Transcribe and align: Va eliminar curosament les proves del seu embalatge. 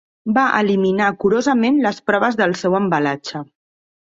Va 0.37 0.45
eliminar 0.59 1.09
curosament 1.25 1.77
les 1.85 2.01
proves 2.09 2.41
del 2.41 2.59
seu 2.63 2.79
embalatge. 2.81 3.47